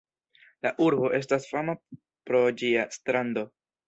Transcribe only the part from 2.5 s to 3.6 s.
ĝia strando.